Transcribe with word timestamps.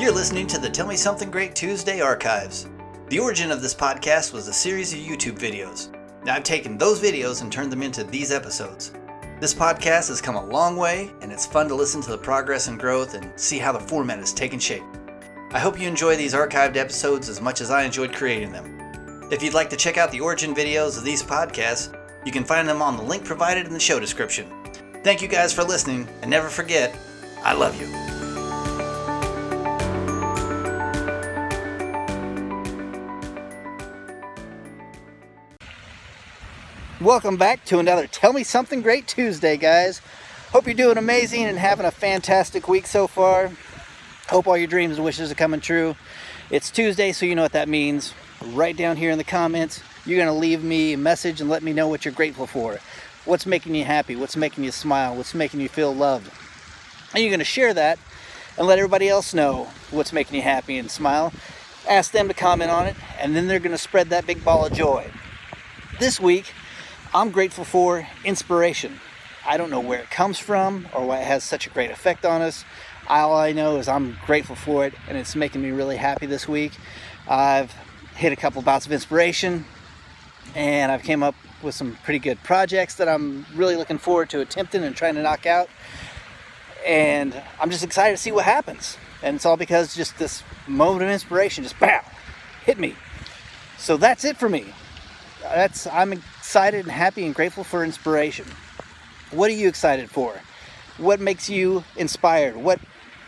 You're 0.00 0.12
listening 0.12 0.46
to 0.46 0.58
the 0.58 0.70
Tell 0.70 0.86
Me 0.86 0.96
Something 0.96 1.30
Great 1.30 1.54
Tuesday 1.54 2.00
archives. 2.00 2.66
The 3.10 3.18
origin 3.18 3.50
of 3.50 3.60
this 3.60 3.74
podcast 3.74 4.32
was 4.32 4.48
a 4.48 4.52
series 4.52 4.94
of 4.94 4.98
YouTube 4.98 5.38
videos. 5.38 5.94
Now 6.24 6.36
I've 6.36 6.42
taken 6.42 6.78
those 6.78 7.02
videos 7.02 7.42
and 7.42 7.52
turned 7.52 7.70
them 7.70 7.82
into 7.82 8.02
these 8.02 8.32
episodes. 8.32 8.94
This 9.40 9.52
podcast 9.52 10.08
has 10.08 10.22
come 10.22 10.36
a 10.36 10.46
long 10.46 10.76
way, 10.76 11.10
and 11.20 11.30
it's 11.30 11.44
fun 11.44 11.68
to 11.68 11.74
listen 11.74 12.00
to 12.00 12.12
the 12.12 12.16
progress 12.16 12.66
and 12.66 12.80
growth 12.80 13.12
and 13.12 13.38
see 13.38 13.58
how 13.58 13.72
the 13.72 13.78
format 13.78 14.20
has 14.20 14.32
taken 14.32 14.58
shape. 14.58 14.84
I 15.50 15.58
hope 15.58 15.78
you 15.78 15.86
enjoy 15.86 16.16
these 16.16 16.32
archived 16.32 16.76
episodes 16.76 17.28
as 17.28 17.42
much 17.42 17.60
as 17.60 17.70
I 17.70 17.82
enjoyed 17.82 18.14
creating 18.14 18.52
them. 18.52 19.28
If 19.30 19.42
you'd 19.42 19.52
like 19.52 19.68
to 19.68 19.76
check 19.76 19.98
out 19.98 20.10
the 20.10 20.20
origin 20.20 20.54
videos 20.54 20.96
of 20.96 21.04
these 21.04 21.22
podcasts, 21.22 21.94
you 22.24 22.32
can 22.32 22.44
find 22.44 22.66
them 22.66 22.80
on 22.80 22.96
the 22.96 23.02
link 23.02 23.22
provided 23.22 23.66
in 23.66 23.74
the 23.74 23.78
show 23.78 24.00
description. 24.00 24.50
Thank 25.04 25.20
you 25.20 25.28
guys 25.28 25.52
for 25.52 25.62
listening, 25.62 26.08
and 26.22 26.30
never 26.30 26.48
forget, 26.48 26.98
I 27.44 27.52
love 27.52 27.78
you. 27.78 28.09
Welcome 37.00 37.38
back 37.38 37.64
to 37.64 37.78
another 37.78 38.06
Tell 38.06 38.34
Me 38.34 38.44
Something 38.44 38.82
Great 38.82 39.08
Tuesday, 39.08 39.56
guys. 39.56 40.02
Hope 40.52 40.66
you're 40.66 40.74
doing 40.74 40.98
amazing 40.98 41.44
and 41.44 41.56
having 41.56 41.86
a 41.86 41.90
fantastic 41.90 42.68
week 42.68 42.86
so 42.86 43.06
far. 43.06 43.50
Hope 44.28 44.46
all 44.46 44.58
your 44.58 44.66
dreams 44.66 44.96
and 44.96 45.04
wishes 45.06 45.32
are 45.32 45.34
coming 45.34 45.62
true. 45.62 45.96
It's 46.50 46.70
Tuesday, 46.70 47.12
so 47.12 47.24
you 47.24 47.34
know 47.34 47.40
what 47.40 47.52
that 47.52 47.70
means. 47.70 48.12
Right 48.48 48.76
down 48.76 48.98
here 48.98 49.10
in 49.10 49.16
the 49.16 49.24
comments, 49.24 49.82
you're 50.04 50.18
going 50.18 50.26
to 50.28 50.38
leave 50.38 50.62
me 50.62 50.92
a 50.92 50.98
message 50.98 51.40
and 51.40 51.48
let 51.48 51.62
me 51.62 51.72
know 51.72 51.88
what 51.88 52.04
you're 52.04 52.12
grateful 52.12 52.46
for. 52.46 52.80
What's 53.24 53.46
making 53.46 53.74
you 53.74 53.86
happy? 53.86 54.14
What's 54.14 54.36
making 54.36 54.64
you 54.64 54.70
smile? 54.70 55.16
What's 55.16 55.32
making 55.32 55.60
you 55.60 55.70
feel 55.70 55.94
loved? 55.94 56.30
And 57.14 57.22
you're 57.22 57.30
going 57.30 57.38
to 57.38 57.46
share 57.46 57.72
that 57.72 57.98
and 58.58 58.66
let 58.66 58.78
everybody 58.78 59.08
else 59.08 59.32
know 59.32 59.70
what's 59.90 60.12
making 60.12 60.36
you 60.36 60.42
happy 60.42 60.76
and 60.76 60.90
smile. 60.90 61.32
Ask 61.88 62.12
them 62.12 62.28
to 62.28 62.34
comment 62.34 62.70
on 62.70 62.86
it, 62.86 62.96
and 63.18 63.34
then 63.34 63.48
they're 63.48 63.58
going 63.58 63.70
to 63.70 63.78
spread 63.78 64.10
that 64.10 64.26
big 64.26 64.44
ball 64.44 64.66
of 64.66 64.74
joy. 64.74 65.10
This 65.98 66.20
week, 66.20 66.52
I'm 67.12 67.32
grateful 67.32 67.64
for 67.64 68.06
inspiration. 68.24 69.00
I 69.44 69.56
don't 69.56 69.68
know 69.68 69.80
where 69.80 69.98
it 69.98 70.10
comes 70.12 70.38
from 70.38 70.86
or 70.94 71.04
why 71.04 71.18
it 71.18 71.26
has 71.26 71.42
such 71.42 71.66
a 71.66 71.70
great 71.70 71.90
effect 71.90 72.24
on 72.24 72.40
us. 72.40 72.64
All 73.08 73.36
I 73.36 73.50
know 73.50 73.78
is 73.78 73.88
I'm 73.88 74.16
grateful 74.26 74.54
for 74.54 74.86
it 74.86 74.94
and 75.08 75.18
it's 75.18 75.34
making 75.34 75.60
me 75.60 75.70
really 75.70 75.96
happy 75.96 76.26
this 76.26 76.46
week. 76.46 76.70
I've 77.26 77.72
hit 78.14 78.32
a 78.32 78.36
couple 78.36 78.62
bouts 78.62 78.86
of 78.86 78.92
inspiration 78.92 79.64
and 80.54 80.92
I've 80.92 81.02
came 81.02 81.24
up 81.24 81.34
with 81.62 81.74
some 81.74 81.98
pretty 82.04 82.20
good 82.20 82.40
projects 82.44 82.94
that 82.96 83.08
I'm 83.08 83.44
really 83.56 83.74
looking 83.74 83.98
forward 83.98 84.30
to 84.30 84.40
attempting 84.40 84.84
and 84.84 84.94
trying 84.94 85.16
to 85.16 85.22
knock 85.22 85.46
out. 85.46 85.68
And 86.86 87.34
I'm 87.60 87.72
just 87.72 87.82
excited 87.82 88.16
to 88.16 88.22
see 88.22 88.30
what 88.30 88.44
happens. 88.44 88.96
And 89.20 89.34
it's 89.34 89.44
all 89.44 89.56
because 89.56 89.96
just 89.96 90.16
this 90.18 90.44
moment 90.68 91.02
of 91.02 91.10
inspiration 91.10 91.64
just 91.64 91.78
bam 91.80 92.04
hit 92.64 92.78
me. 92.78 92.94
So 93.78 93.96
that's 93.96 94.24
it 94.24 94.36
for 94.36 94.48
me. 94.48 94.72
That's 95.42 95.88
I'm 95.88 96.22
excited 96.50 96.80
and 96.84 96.90
happy 96.90 97.24
and 97.24 97.32
grateful 97.32 97.62
for 97.62 97.84
inspiration. 97.84 98.44
What 99.30 99.50
are 99.50 99.54
you 99.54 99.68
excited 99.68 100.10
for? 100.10 100.34
What 100.98 101.20
makes 101.20 101.48
you 101.48 101.84
inspired? 101.94 102.56
What 102.56 102.80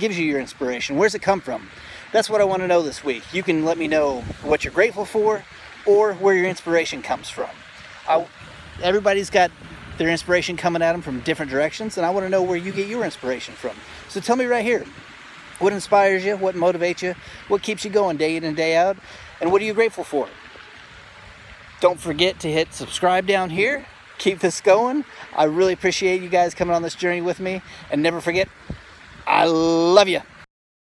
gives 0.00 0.18
you 0.18 0.24
your 0.24 0.40
inspiration? 0.40 0.96
Where's 0.96 1.14
it 1.14 1.22
come 1.22 1.40
from? 1.40 1.68
That's 2.10 2.28
what 2.28 2.40
I 2.40 2.44
want 2.44 2.62
to 2.62 2.66
know 2.66 2.82
this 2.82 3.04
week. 3.04 3.22
You 3.32 3.44
can 3.44 3.64
let 3.64 3.78
me 3.78 3.86
know 3.86 4.22
what 4.42 4.64
you're 4.64 4.72
grateful 4.72 5.04
for 5.04 5.44
or 5.86 6.14
where 6.14 6.34
your 6.34 6.46
inspiration 6.46 7.02
comes 7.02 7.30
from. 7.30 7.50
I, 8.08 8.26
everybody's 8.82 9.30
got 9.30 9.52
their 9.96 10.08
inspiration 10.08 10.56
coming 10.56 10.82
at 10.82 10.90
them 10.90 11.00
from 11.00 11.20
different 11.20 11.52
directions, 11.52 11.96
and 11.96 12.04
I 12.04 12.10
want 12.10 12.26
to 12.26 12.30
know 12.30 12.42
where 12.42 12.56
you 12.56 12.72
get 12.72 12.88
your 12.88 13.04
inspiration 13.04 13.54
from. 13.54 13.76
So 14.08 14.18
tell 14.18 14.34
me 14.34 14.46
right 14.46 14.64
here 14.64 14.84
what 15.60 15.72
inspires 15.72 16.24
you, 16.24 16.36
what 16.36 16.56
motivates 16.56 17.00
you, 17.00 17.14
what 17.46 17.62
keeps 17.62 17.84
you 17.84 17.92
going 17.92 18.16
day 18.16 18.34
in 18.34 18.42
and 18.42 18.56
day 18.56 18.74
out, 18.74 18.96
and 19.40 19.52
what 19.52 19.62
are 19.62 19.64
you 19.64 19.72
grateful 19.72 20.02
for? 20.02 20.28
Don't 21.80 22.00
forget 22.00 22.40
to 22.40 22.50
hit 22.50 22.72
subscribe 22.72 23.26
down 23.26 23.50
here. 23.50 23.86
Keep 24.18 24.40
this 24.40 24.60
going. 24.60 25.04
I 25.36 25.44
really 25.44 25.72
appreciate 25.72 26.22
you 26.22 26.28
guys 26.28 26.54
coming 26.54 26.74
on 26.74 26.82
this 26.82 26.94
journey 26.94 27.20
with 27.20 27.40
me. 27.40 27.62
And 27.90 28.02
never 28.02 28.20
forget, 28.20 28.48
I 29.26 29.46
love 29.46 30.08
you. 30.08 30.22